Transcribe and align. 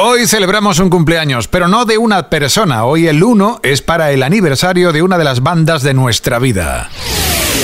Hoy 0.00 0.28
celebramos 0.28 0.78
un 0.78 0.90
cumpleaños, 0.90 1.48
pero 1.48 1.66
no 1.66 1.84
de 1.84 1.98
una 1.98 2.30
persona. 2.30 2.84
Hoy 2.84 3.08
el 3.08 3.20
1 3.20 3.58
es 3.64 3.82
para 3.82 4.12
el 4.12 4.22
aniversario 4.22 4.92
de 4.92 5.02
una 5.02 5.18
de 5.18 5.24
las 5.24 5.42
bandas 5.42 5.82
de 5.82 5.92
nuestra 5.92 6.38
vida. 6.38 6.88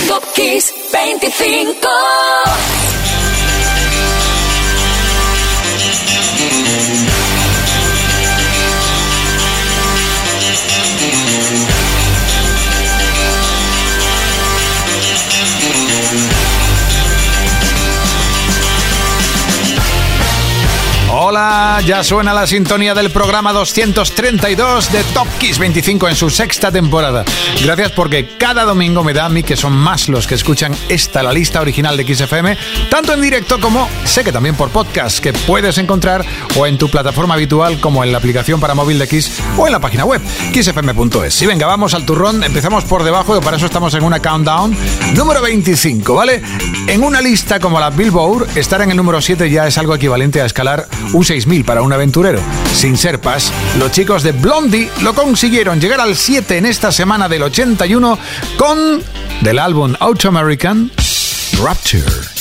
Top 0.08 0.24
25. 0.36 1.88
Hola, 21.26 21.80
ya 21.86 22.04
suena 22.04 22.34
la 22.34 22.46
sintonía 22.46 22.92
del 22.92 23.10
programa 23.10 23.54
232 23.54 24.92
de 24.92 25.02
Top 25.14 25.26
Kiss 25.38 25.58
25 25.58 26.10
en 26.10 26.16
su 26.16 26.28
sexta 26.28 26.70
temporada. 26.70 27.24
Gracias 27.62 27.92
porque 27.92 28.36
cada 28.36 28.64
domingo 28.64 29.02
me 29.02 29.14
da 29.14 29.24
a 29.24 29.28
mí 29.30 29.42
que 29.42 29.56
son 29.56 29.74
más 29.74 30.10
los 30.10 30.26
que 30.26 30.34
escuchan 30.34 30.76
esta, 30.90 31.22
la 31.22 31.32
lista 31.32 31.62
original 31.62 31.96
de 31.96 32.04
Kiss 32.04 32.20
FM, 32.20 32.58
tanto 32.90 33.14
en 33.14 33.22
directo 33.22 33.58
como 33.58 33.88
sé 34.04 34.22
que 34.22 34.32
también 34.32 34.54
por 34.54 34.68
podcast, 34.68 35.20
que 35.20 35.32
puedes 35.32 35.78
encontrar 35.78 36.26
o 36.56 36.66
en 36.66 36.76
tu 36.76 36.90
plataforma 36.90 37.32
habitual 37.32 37.80
como 37.80 38.04
en 38.04 38.12
la 38.12 38.18
aplicación 38.18 38.60
para 38.60 38.74
móvil 38.74 38.98
de 38.98 39.08
Kiss 39.08 39.40
o 39.56 39.64
en 39.66 39.72
la 39.72 39.80
página 39.80 40.04
web 40.04 40.20
kissfm.es. 40.52 41.40
Y 41.40 41.46
venga, 41.46 41.66
vamos 41.66 41.94
al 41.94 42.04
turrón, 42.04 42.44
empezamos 42.44 42.84
por 42.84 43.02
debajo 43.02 43.34
y 43.34 43.40
para 43.40 43.56
eso 43.56 43.64
estamos 43.64 43.94
en 43.94 44.04
una 44.04 44.20
countdown 44.20 44.76
número 45.14 45.40
25, 45.40 46.14
¿vale? 46.14 46.42
En 46.86 47.02
una 47.02 47.22
lista 47.22 47.58
como 47.60 47.80
la 47.80 47.88
Billboard, 47.88 48.58
estar 48.58 48.82
en 48.82 48.90
el 48.90 48.96
número 48.98 49.22
7 49.22 49.48
ya 49.48 49.66
es 49.66 49.78
algo 49.78 49.94
equivalente 49.94 50.42
a 50.42 50.44
escalar 50.44 50.86
un 51.14 51.24
6000 51.24 51.64
para 51.64 51.82
un 51.82 51.92
aventurero. 51.92 52.40
Sin 52.74 52.96
serpas, 52.96 53.52
los 53.78 53.90
chicos 53.90 54.22
de 54.22 54.32
Blondie 54.32 54.90
lo 55.02 55.14
consiguieron 55.14 55.80
llegar 55.80 56.00
al 56.00 56.16
7 56.16 56.58
en 56.58 56.66
esta 56.66 56.92
semana 56.92 57.28
del 57.28 57.42
81 57.42 58.18
con 58.58 59.02
del 59.40 59.58
álbum 59.58 59.94
Auto 59.98 60.28
American 60.28 60.90
Rapture. 61.62 62.33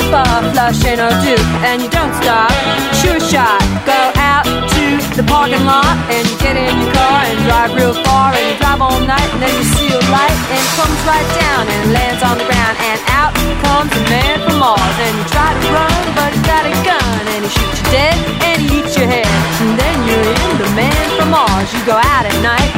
the 0.00 0.10
bar, 0.10 0.40
flush 0.52 0.80
and 0.84 1.82
you 1.82 1.90
don't 1.90 2.14
stop. 2.16 2.50
Sure 3.00 3.20
shot, 3.20 3.60
go 3.84 4.00
out 4.16 4.44
to 4.44 4.84
the 5.16 5.24
parking 5.28 5.64
lot, 5.64 5.96
and 6.08 6.24
you 6.28 6.36
get 6.40 6.56
in 6.56 6.72
your 6.80 6.92
car 6.92 7.20
and 7.28 7.38
drive 7.44 7.72
real 7.76 7.94
far, 8.04 8.32
and 8.32 8.44
you 8.48 8.56
drive 8.56 8.80
all 8.80 9.00
night, 9.04 9.28
and 9.34 9.42
then 9.42 9.52
you 9.52 9.66
see 9.76 9.88
a 9.92 10.00
light, 10.08 10.38
and 10.52 10.60
it 10.60 10.72
comes 10.76 11.00
right 11.04 11.28
down 11.40 11.62
and 11.68 11.92
lands 11.92 12.22
on 12.24 12.38
the 12.38 12.46
ground, 12.48 12.76
and 12.80 12.98
out 13.12 13.32
comes 13.64 13.92
a 13.92 14.02
man 14.08 14.36
from 14.44 14.58
Mars, 14.58 14.96
and 15.04 15.14
you 15.16 15.24
try 15.28 15.50
to 15.52 15.62
run, 15.72 16.02
but 16.16 16.32
he's 16.32 16.46
got 16.48 16.64
a 16.64 16.74
gun, 16.84 17.22
and 17.36 17.40
he 17.44 17.50
shoots 17.50 17.78
you 17.80 17.88
dead, 17.92 18.16
and 18.48 18.56
he 18.62 18.80
eats 18.80 18.96
your 18.96 19.08
head, 19.08 19.28
and 19.60 19.76
then 19.76 19.96
you're 20.08 20.28
in 20.32 20.50
the 20.60 20.70
man 20.76 21.06
from 21.18 21.28
Mars. 21.30 21.68
You 21.74 21.80
go 21.84 21.96
out 21.96 22.24
at 22.24 22.36
night, 22.40 22.70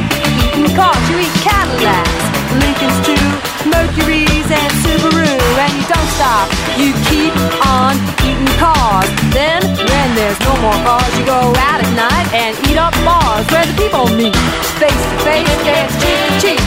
eating 0.43 0.67
cars, 0.75 1.03
you 1.09 1.23
eat 1.23 1.35
Cadillacs. 1.39 2.32
Lucas 2.61 2.95
too, 3.07 3.25
Mercury's 3.69 4.47
and 4.49 4.73
Subaru. 4.83 5.33
And 5.63 5.71
you 5.73 5.85
don't 5.87 6.11
stop, 6.17 6.47
you 6.77 6.93
keep 7.09 7.33
on 7.65 7.95
eating 8.25 8.53
cars. 8.59 9.09
Then, 9.31 9.61
when 9.63 10.07
there's 10.15 10.39
no 10.41 10.53
more 10.61 10.77
cars, 10.85 11.11
you 11.17 11.25
go 11.25 11.41
out 11.57 11.79
at 11.81 11.91
night 11.95 12.27
and 12.33 12.53
eat 12.69 12.77
up 12.77 12.93
bars 13.05 13.45
where 13.49 13.65
the 13.65 13.75
people 13.79 14.05
meet. 14.13 14.35
Face 14.77 14.91
to 14.91 15.17
face, 15.25 15.55
dance 15.65 15.93
cheek 16.01 16.19
to 16.27 16.33
cheek. 16.43 16.61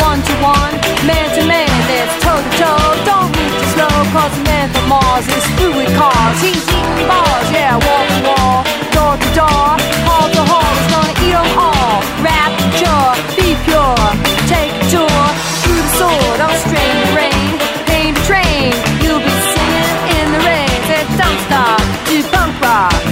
One 0.00 0.20
to 0.22 0.34
one, 0.42 0.74
man 1.06 1.26
to 1.36 1.42
man, 1.46 1.70
that's 1.88 2.14
toe 2.24 2.40
to 2.40 2.52
toe. 2.60 2.90
Don't 3.04 3.30
move 3.34 3.54
too 3.60 3.68
slow, 3.74 3.96
cause 4.14 4.32
the 4.36 4.44
man 4.44 4.66
from 4.72 4.88
Mars 4.88 5.26
is 5.26 5.46
through 5.56 5.76
with 5.76 5.92
cars. 5.96 6.38
He's 6.40 6.64
eating 6.68 7.06
bars, 7.08 7.48
yeah, 7.50 7.74
wall 7.74 8.04
to 8.06 8.18
wall, 8.28 8.58
door 8.94 9.14
to 9.18 9.28
door, 9.34 9.70
hall 10.06 10.28
to 10.30 10.42
hall 10.46 10.89
heal 11.30 11.46
all. 11.56 12.02
rap 12.26 12.50
Rapture, 12.50 13.10
be 13.38 13.54
pure, 13.64 14.06
take 14.50 14.74
tour 14.90 15.22
through 15.62 15.82
the 15.86 15.92
sword 15.98 16.36
Don't 16.42 16.58
strain 16.66 16.94
the 17.02 17.10
rain, 17.14 17.50
Pain 17.86 18.14
to 18.14 18.22
train, 18.30 18.72
you'll 19.02 19.24
be 19.30 19.36
singing 19.54 19.96
in 20.18 20.26
the 20.34 20.40
rain. 20.50 20.76
Said 20.88 21.06
don't 21.20 21.40
stop, 21.46 21.80
do 22.08 22.22
punk 22.34 22.60
rock. 22.60 23.09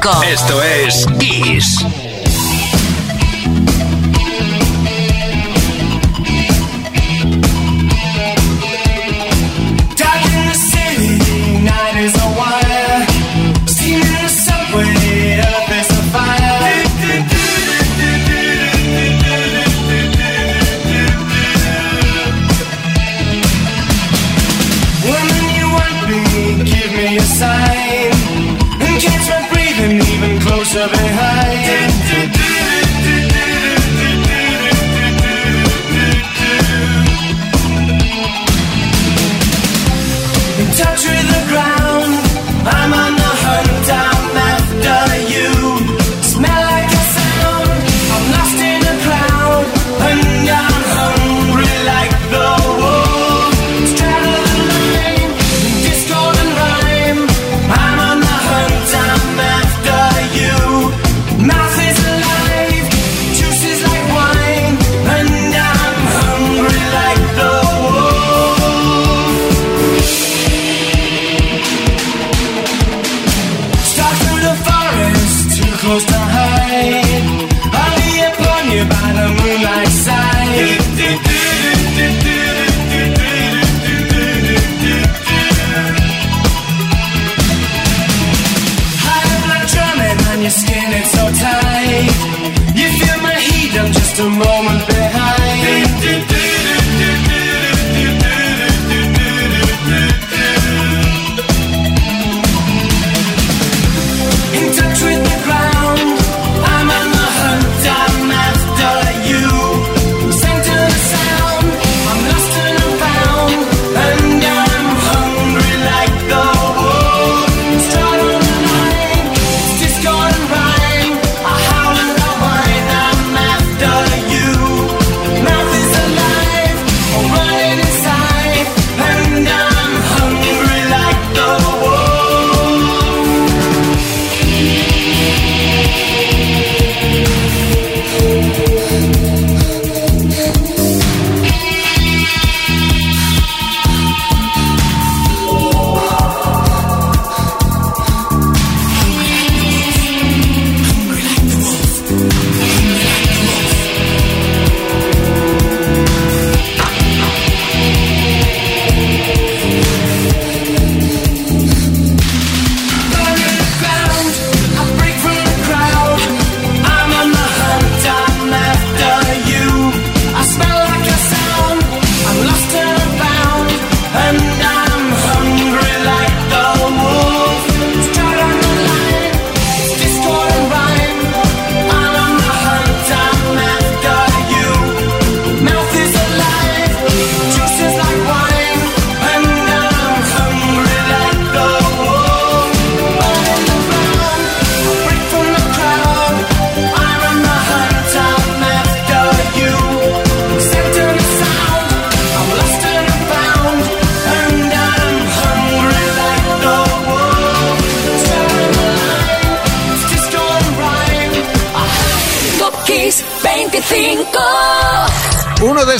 Esto 0.00 0.62
es 0.62 1.06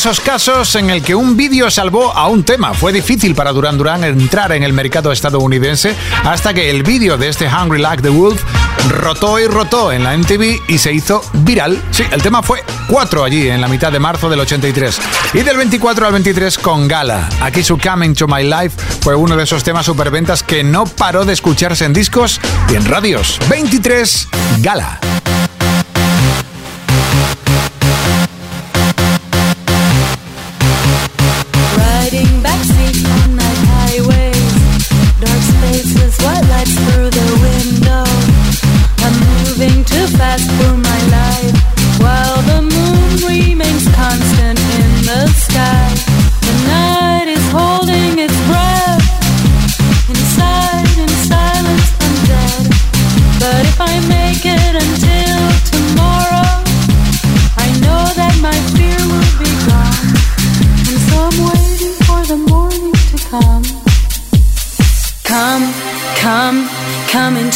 esos 0.00 0.20
casos 0.20 0.74
en 0.76 0.88
el 0.88 1.02
que 1.02 1.14
un 1.14 1.36
vídeo 1.36 1.70
salvó 1.70 2.10
a 2.16 2.26
un 2.28 2.42
tema. 2.42 2.72
Fue 2.72 2.90
difícil 2.90 3.34
para 3.34 3.52
Duran 3.52 3.76
Duran 3.76 4.02
entrar 4.02 4.50
en 4.52 4.62
el 4.62 4.72
mercado 4.72 5.12
estadounidense 5.12 5.94
hasta 6.24 6.54
que 6.54 6.70
el 6.70 6.84
vídeo 6.84 7.18
de 7.18 7.28
este 7.28 7.46
Hungry 7.46 7.82
Like 7.82 8.02
the 8.02 8.08
Wolf 8.08 8.42
rotó 8.88 9.38
y 9.38 9.46
rotó 9.46 9.92
en 9.92 10.02
la 10.02 10.16
MTV 10.16 10.62
y 10.68 10.78
se 10.78 10.94
hizo 10.94 11.22
viral. 11.34 11.78
Sí, 11.90 12.02
el 12.10 12.22
tema 12.22 12.42
fue 12.42 12.64
4 12.88 13.24
allí 13.24 13.50
en 13.50 13.60
la 13.60 13.68
mitad 13.68 13.92
de 13.92 13.98
marzo 13.98 14.30
del 14.30 14.40
83 14.40 14.98
y 15.34 15.42
del 15.42 15.58
24 15.58 16.06
al 16.06 16.12
23 16.14 16.56
con 16.56 16.88
Gala. 16.88 17.28
Aquí 17.42 17.62
su 17.62 17.76
Coming 17.76 18.14
to 18.14 18.26
My 18.26 18.42
Life 18.42 18.78
fue 19.02 19.14
uno 19.14 19.36
de 19.36 19.42
esos 19.42 19.62
temas 19.64 19.84
superventas 19.84 20.42
que 20.42 20.64
no 20.64 20.86
paró 20.86 21.26
de 21.26 21.34
escucharse 21.34 21.84
en 21.84 21.92
discos 21.92 22.40
y 22.72 22.76
en 22.76 22.86
radios. 22.86 23.38
23 23.50 24.28
Gala. 24.60 24.98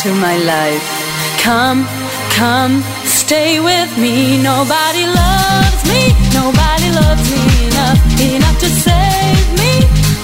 Into 0.07 0.21
my 0.21 0.37
life. 0.39 1.41
Come, 1.41 1.87
come, 2.31 2.83
stay 3.05 3.61
with 3.61 3.97
me. 3.99 4.43
Nobody 4.43 5.07
loves 5.07 5.83
me, 5.89 6.13
nobody 6.33 6.91
loves 6.91 7.25
me 7.33 7.67
enough, 7.67 8.01
enough 8.21 8.59
to 8.61 8.69
save 8.69 9.47
me. 9.61 9.73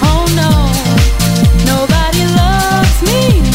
Oh 0.03 0.25
no, 0.41 0.51
nobody 1.65 2.23
loves 2.41 2.97
me, 3.09 3.50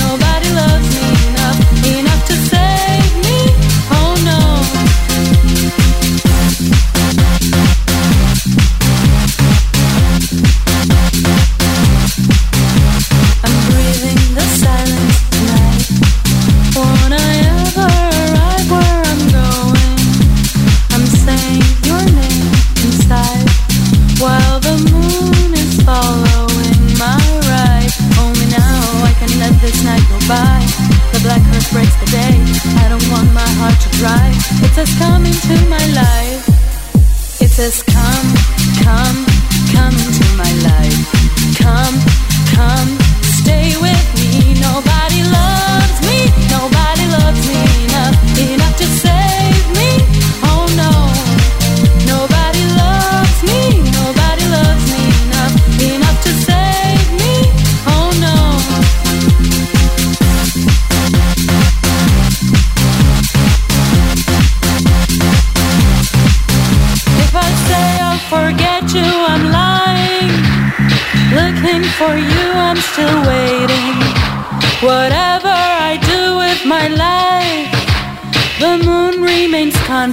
has 34.76 34.98
come 34.98 35.24
into 35.24 35.68
my 35.70 35.86
life. 35.94 37.40
It 37.40 37.56
has 37.56 37.82
come. 37.82 38.45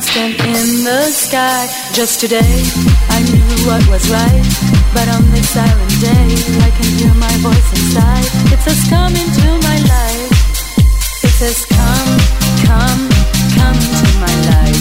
Constant 0.04 0.40
in 0.46 0.84
the 0.84 1.04
sky. 1.12 1.68
Just 1.94 2.20
today, 2.20 2.64
I 3.10 3.20
knew 3.32 3.68
what 3.68 3.88
was 3.88 4.10
right. 4.10 4.44
But 4.94 5.08
on 5.10 5.24
this 5.32 5.50
silent 5.50 6.02
day, 6.02 6.28
I 6.62 6.70
can 6.78 6.90
hear 7.00 7.14
my 7.14 7.32
voice 7.38 7.70
inside. 7.72 8.26
It 8.52 8.60
says, 8.60 8.84
Come 8.90 9.16
into 9.16 9.48
my 9.68 9.78
life. 9.78 10.32
It 11.24 11.34
says, 11.40 11.66
Come, 11.66 12.20
come, 12.68 13.10
come 13.56 13.76
into 13.76 14.20
my 14.20 14.36
life. 14.52 14.73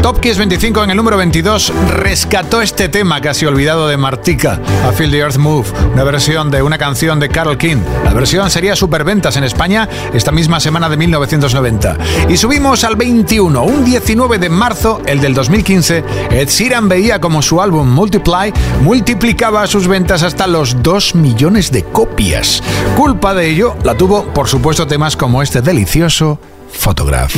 Top 0.00 0.20
Kiss 0.20 0.38
25 0.38 0.84
en 0.84 0.90
el 0.90 0.96
número 0.96 1.18
22 1.18 1.70
rescató 1.90 2.62
este 2.62 2.88
tema 2.88 3.20
casi 3.20 3.44
olvidado 3.44 3.88
de 3.88 3.98
Martika, 3.98 4.58
A 4.88 4.92
Feel 4.92 5.10
the 5.10 5.18
Earth 5.18 5.36
Move, 5.36 5.66
una 5.92 6.02
versión 6.02 6.50
de 6.50 6.62
una 6.62 6.78
canción 6.78 7.20
de 7.20 7.28
Carol 7.28 7.58
King. 7.58 7.76
La 8.04 8.14
versión 8.14 8.48
sería 8.48 8.74
superventas 8.74 9.36
en 9.36 9.44
España 9.44 9.86
esta 10.14 10.32
misma 10.32 10.60
semana 10.60 10.88
de 10.88 10.96
1990. 10.96 11.98
Y 12.30 12.38
subimos 12.38 12.84
al 12.84 12.96
21, 12.96 13.64
un 13.64 13.84
19 13.84 14.38
de 14.38 14.48
marzo, 14.48 15.02
el 15.04 15.20
del 15.20 15.34
2015, 15.34 16.04
Ed 16.30 16.48
Sheeran 16.48 16.88
veía 16.88 17.20
como 17.20 17.42
su 17.42 17.60
álbum 17.60 17.86
Multiply 17.86 18.50
multiplicaba 18.80 19.66
sus 19.66 19.88
ventas 19.88 20.22
hasta 20.22 20.46
los 20.46 20.82
2 20.82 21.16
millones 21.16 21.70
de 21.70 21.84
copias. 21.84 22.62
Culpa 22.96 23.34
de 23.34 23.46
ello 23.46 23.76
la 23.84 23.94
tuvo, 23.94 24.24
por 24.32 24.48
supuesto, 24.48 24.86
temas 24.86 25.18
como 25.18 25.42
este 25.42 25.60
delicioso 25.60 26.40
Photograph. 26.72 27.34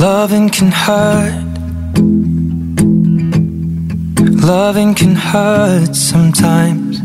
Loving 0.00 0.48
can 0.48 0.70
hurt. 0.72 1.44
Loving 4.42 4.94
can 4.94 5.14
hurt 5.14 5.94
sometimes. 5.94 7.00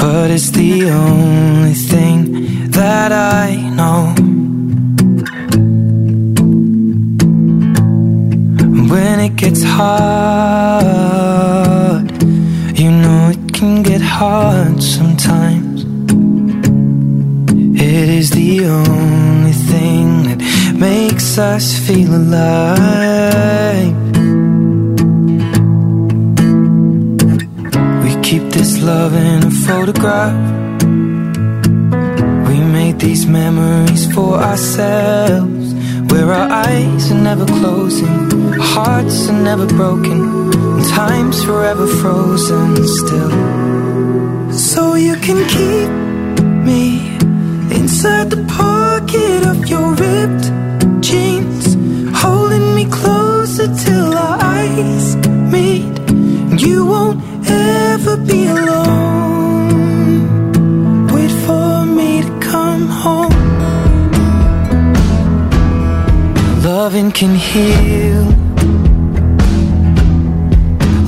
But 0.00 0.30
it's 0.30 0.50
the 0.50 0.90
only 0.90 1.74
thing 1.74 2.27
that 2.78 3.10
I 3.10 3.56
know. 3.78 4.14
When 8.92 9.16
it 9.20 9.34
gets 9.34 9.62
hard, 9.64 10.86
you 12.78 12.90
know 13.02 13.30
it 13.34 13.52
can 13.52 13.82
get 13.82 14.00
hard 14.00 14.80
sometimes. 14.80 15.78
It 17.90 18.08
is 18.20 18.30
the 18.30 18.66
only 18.66 19.56
thing 19.70 20.06
that 20.28 20.38
makes 20.74 21.36
us 21.36 21.64
feel 21.86 22.14
alive. 22.14 23.96
We 28.04 28.10
keep 28.22 28.44
this 28.52 28.80
love 28.80 29.14
in 29.14 29.42
a 29.44 29.50
photograph. 29.66 30.57
These 32.98 33.26
memories 33.26 34.12
for 34.12 34.34
ourselves. 34.34 35.74
Where 36.10 36.32
our 36.32 36.50
eyes 36.50 37.12
are 37.12 37.22
never 37.30 37.46
closing, 37.46 38.32
our 38.52 38.60
hearts 38.60 39.28
are 39.28 39.40
never 39.50 39.66
broken, 39.66 40.20
and 40.52 40.84
time's 40.86 41.42
forever 41.44 41.86
frozen 41.86 42.76
still. 42.86 43.30
So 44.52 44.94
you 44.94 45.16
can 45.16 45.40
keep 45.56 45.90
me 46.66 47.16
inside 47.78 48.30
the 48.30 48.44
pocket 48.48 49.46
of 49.46 49.68
your 49.68 49.94
ripped 49.94 50.46
jeans, 51.00 51.76
holding 52.22 52.74
me 52.74 52.84
closer 52.90 53.68
till 53.84 54.12
our 54.16 54.38
eyes 54.40 55.16
meet. 55.54 55.94
You 56.60 56.84
won't 56.84 57.20
ever 57.48 58.16
be 58.16 58.46
alone. 58.46 59.37
Home. 63.04 63.38
Loving 66.62 67.10
can 67.12 67.34
heal. 67.34 68.24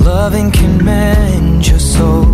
Loving 0.05 0.51
can 0.51 0.73
mend 0.85 1.67
your 1.67 1.79
soul. 1.79 2.30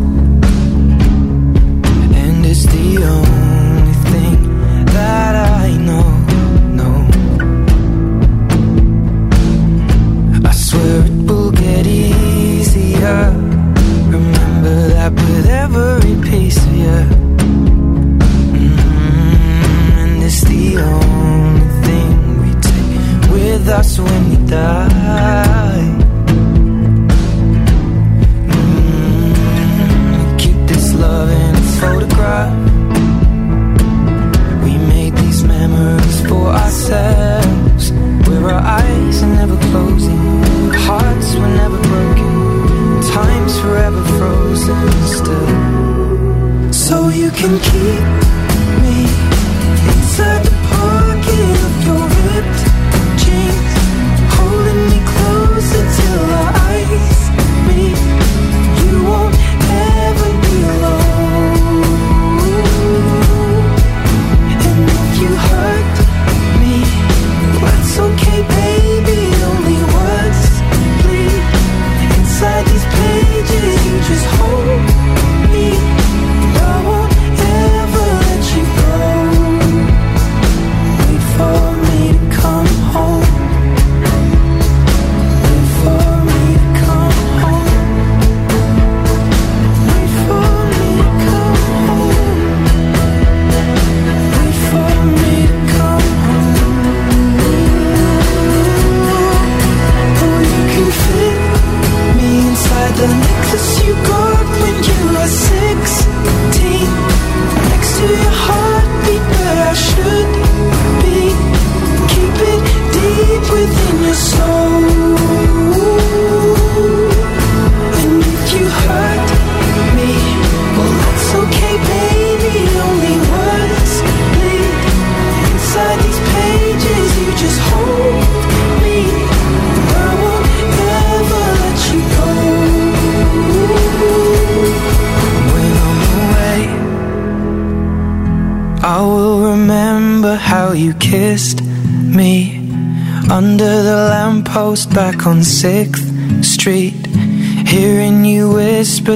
Die. 24.47 25.93
Mm, 28.47 30.39
keep 30.39 30.57
this 30.67 30.93
love 30.93 31.29
in 31.29 31.55
a 31.55 31.65
photograph. 31.79 32.53
We 34.63 34.77
made 34.77 35.15
these 35.17 35.43
memories 35.43 36.21
for 36.27 36.47
ourselves. 36.47 37.91
Where 38.27 38.49
our 38.53 38.63
eyes 38.81 39.23
are 39.23 39.33
never 39.41 39.57
closing, 39.69 40.71
hearts 40.87 41.35
were 41.35 41.53
never 41.61 41.79
broken, 41.91 43.01
time's 43.13 43.59
forever 43.59 44.03
frozen 44.17 44.91
still. 45.17 46.73
So 46.73 47.09
you 47.09 47.31
can 47.31 47.59
keep 47.59 48.26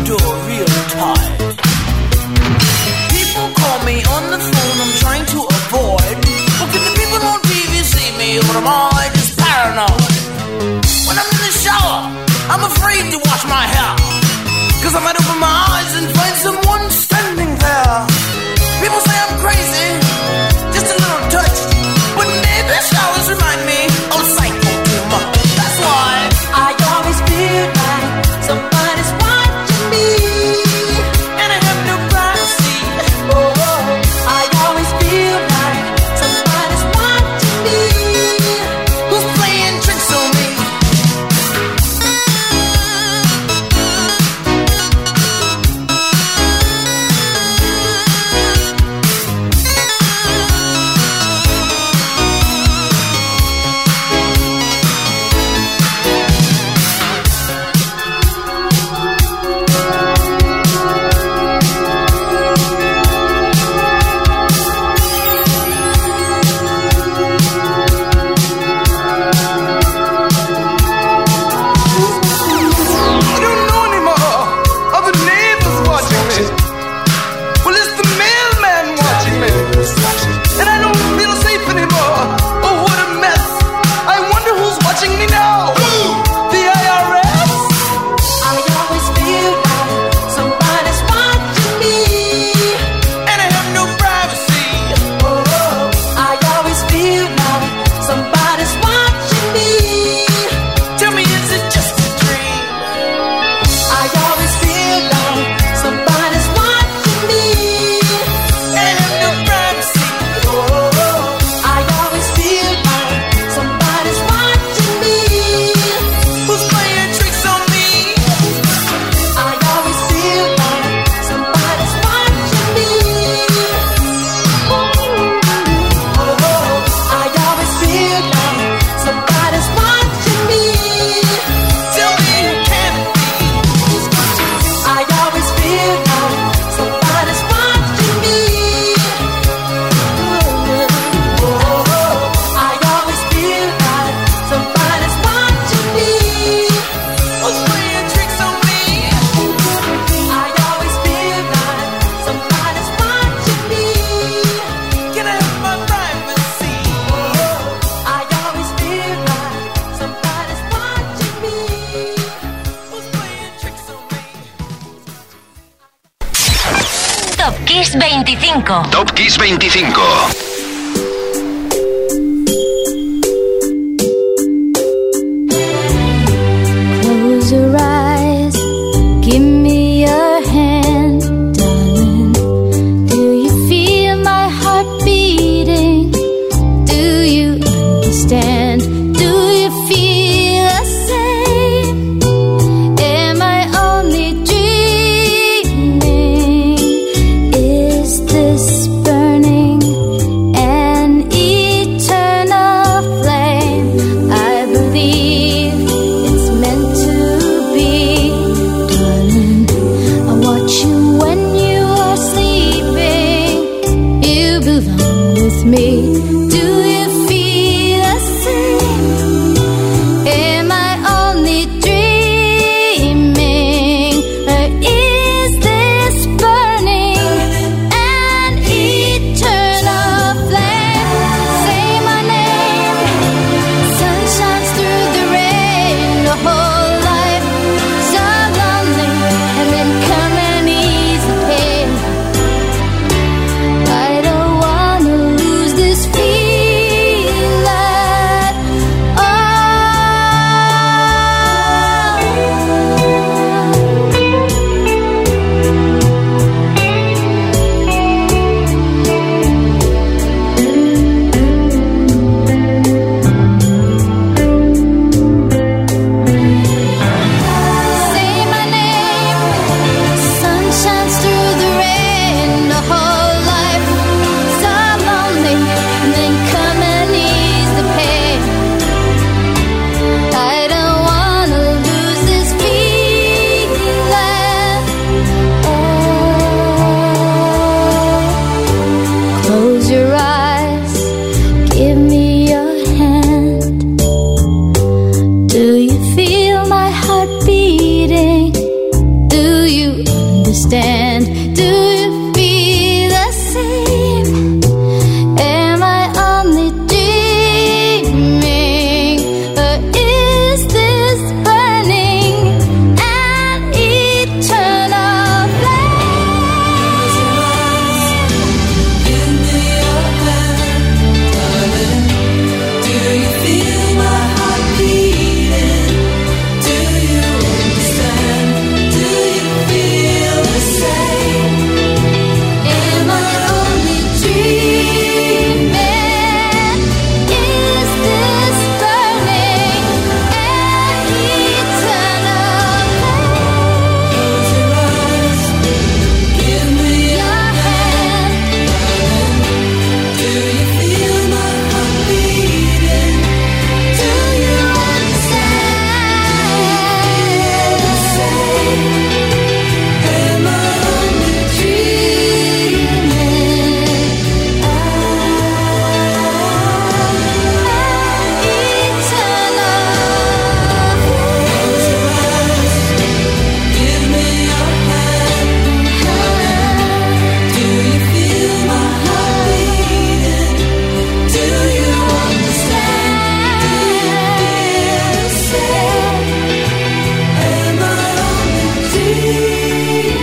door. 0.10 0.49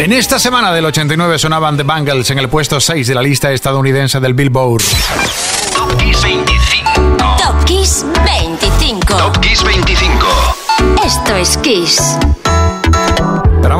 En 0.06 0.12
esta 0.12 0.38
semana 0.38 0.72
del 0.72 0.84
89 0.84 1.36
sonaban 1.36 1.76
The 1.76 1.82
Bangles 1.82 2.30
en 2.30 2.38
el 2.38 2.48
puesto 2.48 2.80
6 2.80 3.08
de 3.08 3.12
la 3.16 3.20
lista 3.20 3.50
estadounidense 3.50 4.20
del 4.20 4.34
Billboard. 4.34 4.84
Top 5.74 5.96
Kiss 5.98 6.22
25. 6.22 7.26
Top 7.36 7.64
Kiss 7.64 8.06
25. 8.24 9.16
Top 9.16 9.40
Kiss 9.40 9.64
25. 9.64 10.26
Esto 11.04 11.34
es 11.34 11.58
Kiss. 11.58 12.16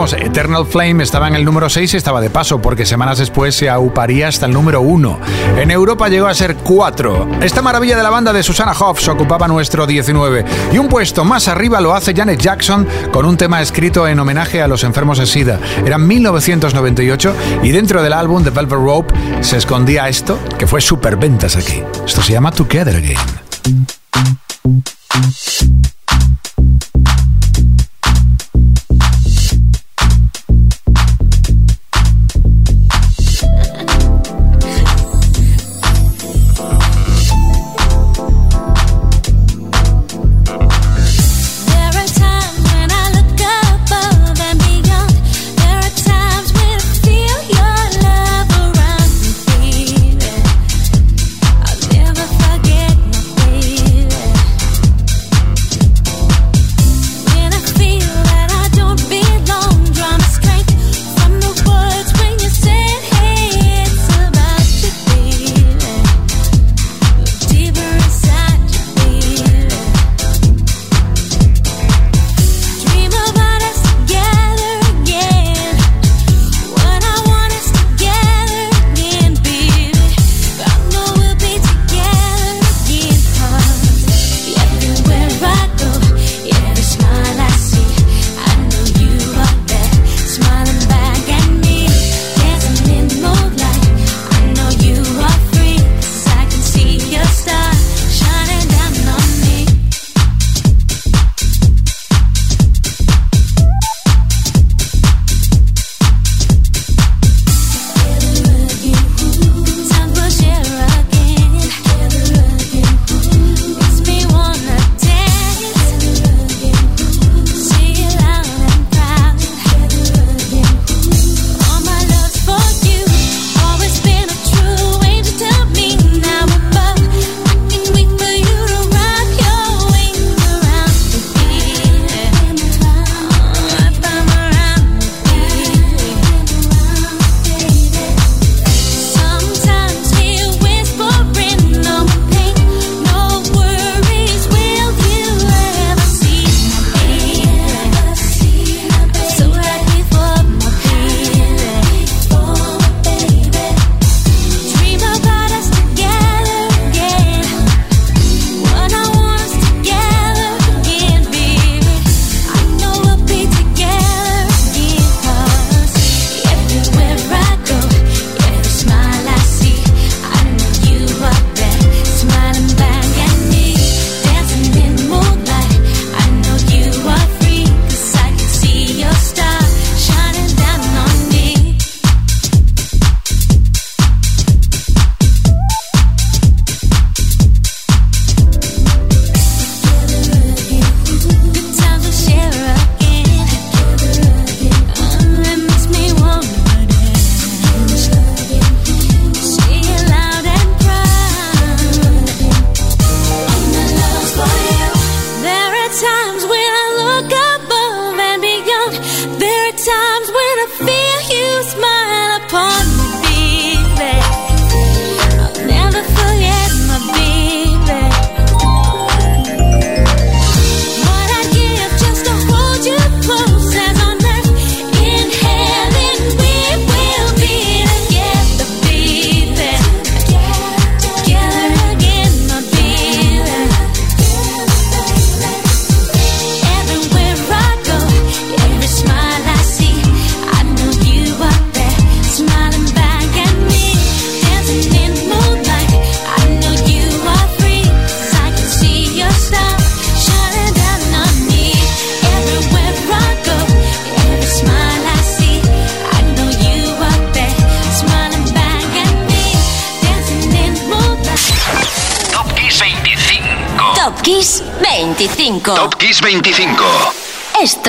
Eternal 0.05 0.67
Flame 0.67 1.03
estaba 1.03 1.27
en 1.27 1.35
el 1.37 1.45
número 1.45 1.71
6 1.71 1.95
y 1.95 1.97
estaba 1.97 2.21
de 2.21 2.29
paso, 2.29 2.61
porque 2.61 2.85
semanas 2.85 3.17
después 3.19 3.55
se 3.55 3.71
auparía 3.71 4.29
hasta 4.29 4.45
el 4.45 4.53
número 4.53 4.83
1. 4.83 5.19
En 5.57 5.71
Europa 5.71 6.09
llegó 6.09 6.27
a 6.27 6.35
ser 6.35 6.57
4. 6.57 7.39
Esta 7.41 7.63
maravilla 7.63 7.97
de 7.97 8.03
la 8.03 8.11
banda 8.11 8.33
de 8.33 8.43
Susana 8.43 8.73
Hoffs 8.73 9.09
ocupaba 9.09 9.49
nuestro 9.49 9.87
19. 9.87 10.45
Y 10.73 10.79
un 10.79 10.89
puesto 10.89 11.25
más 11.25 11.49
arriba 11.49 11.81
lo 11.81 11.95
hace 11.95 12.15
Janet 12.15 12.39
Jackson 12.39 12.87
con 13.11 13.25
un 13.25 13.39
tema 13.39 13.63
escrito 13.63 14.07
en 14.07 14.21
homenaje 14.21 14.61
a 14.61 14.69
los 14.69 14.85
enfermos 14.85 15.19
de 15.19 15.27
SIDA. 15.27 15.59
Era 15.85 15.97
1998 15.97 17.35
y 17.63 17.71
dentro 17.71 18.03
del 18.03 18.13
álbum 18.13 18.45
The 18.45 18.51
Velvet 18.51 18.79
Rope 18.79 19.15
se 19.41 19.57
escondía 19.57 20.09
esto, 20.09 20.39
que 20.59 20.67
fue 20.67 20.83
superventas 20.83 21.57
aquí. 21.57 21.83
Esto 22.05 22.21
se 22.21 22.35
llama 22.35 22.53
Together 22.53 22.97
Again. 22.97 23.17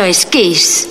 es 0.08 0.26
Kiss. 0.26 0.88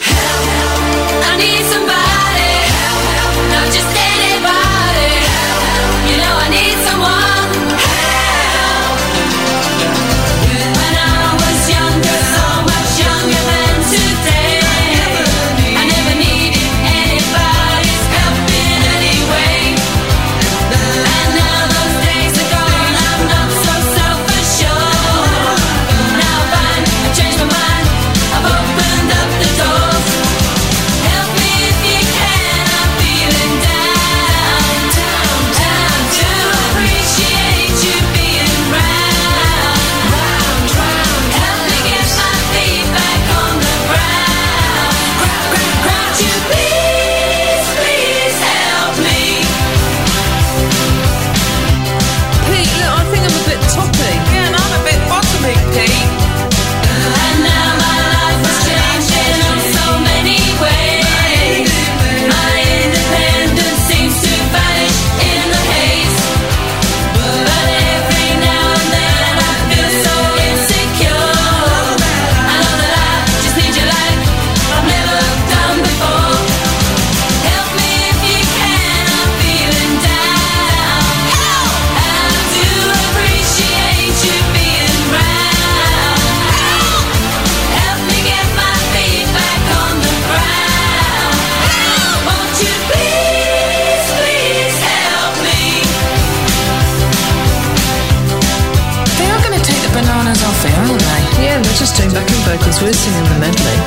because 102.58 102.80
we're 102.80 102.92
singing 102.92 103.24
the 103.24 103.38
medley. 103.38 103.78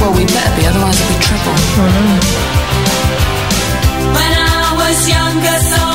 Well, 0.00 0.12
we 0.14 0.24
better 0.26 0.54
be, 0.56 0.66
otherwise 0.66 1.00
it'll 1.00 1.12
be 1.12 1.18
trouble. 1.24 1.54
Oh, 1.56 1.90
no. 1.90 2.16
When 4.14 4.32
I 4.32 4.74
was 4.78 5.08
younger, 5.08 5.58
so 5.72 5.87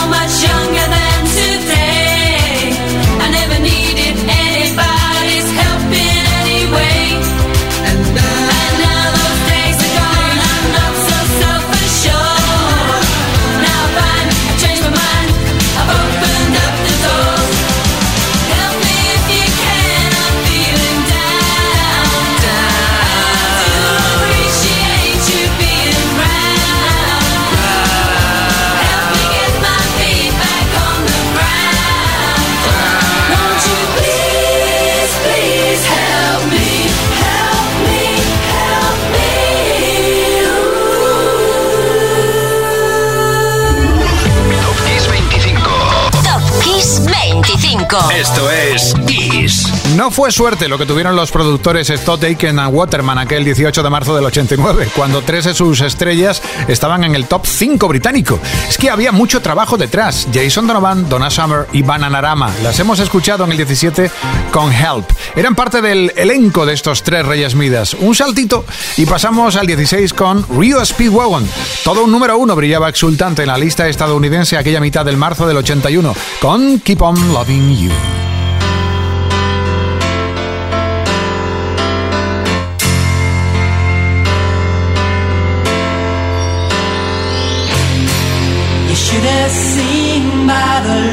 Esto 48.24 48.50
es 48.50 48.93
no 49.96 50.10
fue 50.10 50.32
suerte 50.32 50.68
lo 50.68 50.80
que 50.80 50.88
tuvieron 50.88 51.16
los 51.16 51.32
productores 51.32 51.90
Stott, 51.90 52.24
Aiken 52.24 52.58
and 52.58 52.74
Waterman 52.74 53.20
aquel 53.20 53.46
18 53.46 53.84
de 53.84 53.90
marzo 53.92 54.16
del 54.16 54.26
89, 54.26 54.90
cuando 54.96 55.22
tres 55.22 55.46
de 55.46 55.54
sus 55.54 55.82
estrellas 55.82 56.42
estaban 56.68 57.04
en 57.04 57.14
el 57.14 57.28
top 57.28 57.46
5 57.46 57.88
británico. 57.88 58.40
Es 58.68 58.80
que 58.80 58.90
había 58.90 59.12
mucho 59.12 59.44
trabajo 59.44 59.78
detrás. 59.78 60.28
Jason 60.34 60.66
Donovan, 60.66 61.08
Donna 61.10 61.30
Summer 61.30 61.68
y 61.74 61.84
Bananarama. 61.84 62.52
Las 62.64 62.80
hemos 62.80 63.00
escuchado 63.00 63.44
en 63.44 63.52
el 63.52 63.58
17 63.58 64.10
con 64.52 64.74
Help. 64.74 65.12
Eran 65.36 65.54
parte 65.54 65.80
del 65.80 66.12
elenco 66.16 66.66
de 66.66 66.74
estos 66.74 67.04
tres 67.04 67.24
Reyes 67.24 67.54
Midas. 67.54 67.94
Un 67.94 68.16
saltito 68.16 68.66
y 68.98 69.06
pasamos 69.06 69.56
al 69.58 69.68
16 69.68 70.12
con 70.14 70.44
Rio 70.60 70.84
Speedwagon. 70.84 71.48
Todo 71.84 72.04
un 72.06 72.12
número 72.12 72.36
uno 72.40 72.56
brillaba 72.56 72.90
exultante 72.90 73.44
en 73.44 73.50
la 73.50 73.60
lista 73.60 73.88
estadounidense 73.88 74.58
aquella 74.58 74.80
mitad 74.80 75.06
del 75.06 75.18
marzo 75.18 75.46
del 75.46 75.58
81 75.58 76.16
con 76.42 76.80
Keep 76.80 77.02
On 77.04 77.32
Loving 77.32 77.78
You. 77.78 78.33
another 90.86 91.13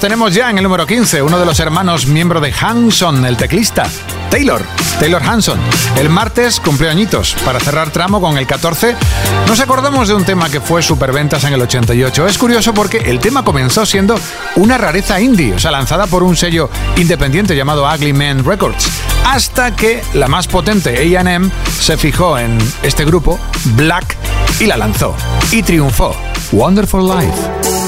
Tenemos 0.00 0.34
ya 0.34 0.50
en 0.50 0.58
el 0.58 0.64
número 0.64 0.86
15, 0.86 1.22
uno 1.22 1.38
de 1.38 1.44
los 1.44 1.60
hermanos 1.60 2.06
miembro 2.06 2.40
de 2.40 2.52
Hanson, 2.52 3.24
el 3.24 3.36
teclista, 3.36 3.84
Taylor, 4.30 4.62
Taylor 4.98 5.22
Hanson. 5.22 5.58
El 5.96 6.08
martes 6.08 6.58
cumplió 6.60 6.90
añitos. 6.90 7.34
Para 7.44 7.60
cerrar 7.60 7.90
tramo 7.90 8.20
con 8.20 8.38
el 8.38 8.46
14, 8.46 8.96
nos 9.46 9.60
acordamos 9.60 10.08
de 10.08 10.14
un 10.14 10.24
tema 10.24 10.48
que 10.48 10.60
fue 10.60 10.82
superventas 10.82 11.44
en 11.44 11.52
el 11.52 11.62
88. 11.62 12.26
Es 12.26 12.38
curioso 12.38 12.72
porque 12.72 12.98
el 12.98 13.20
tema 13.20 13.44
comenzó 13.44 13.84
siendo 13.84 14.18
una 14.56 14.78
rareza 14.78 15.20
indie, 15.20 15.54
o 15.54 15.58
sea, 15.58 15.70
lanzada 15.70 16.06
por 16.06 16.22
un 16.22 16.36
sello 16.36 16.70
independiente 16.96 17.54
llamado 17.54 17.86
Ugly 17.86 18.12
Man 18.12 18.44
Records, 18.44 18.88
hasta 19.26 19.76
que 19.76 20.02
la 20.14 20.28
más 20.28 20.46
potente 20.46 21.16
AM 21.16 21.50
se 21.78 21.96
fijó 21.96 22.38
en 22.38 22.58
este 22.82 23.04
grupo, 23.04 23.38
Black, 23.76 24.16
y 24.60 24.66
la 24.66 24.76
lanzó. 24.76 25.14
Y 25.50 25.62
triunfó. 25.62 26.16
Wonderful 26.52 27.08
Life. 27.08 27.83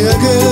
Again. 0.00 0.49